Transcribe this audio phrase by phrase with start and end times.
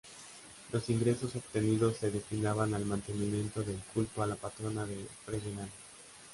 [0.71, 5.69] Los ingresos obtenidos se destinaban al mantenimiento del culto a la Patrona de Fregenal.